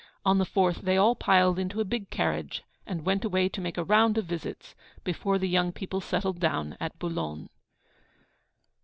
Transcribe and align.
On 0.25 0.39
the 0.39 0.45
fourth 0.47 0.77
they 0.81 0.97
all 0.97 1.13
piled 1.13 1.59
into 1.59 1.79
a 1.79 1.85
big 1.85 2.09
carriage, 2.09 2.63
and 2.87 3.05
went 3.05 3.23
away 3.23 3.47
to 3.49 3.61
make 3.61 3.77
a 3.77 3.83
round 3.83 4.17
of 4.17 4.25
visits, 4.25 4.73
before 5.03 5.37
the 5.37 5.47
young 5.47 5.71
people 5.71 6.01
settled 6.01 6.39
down 6.39 6.75
at 6.79 6.97
Boulogne. 6.97 7.49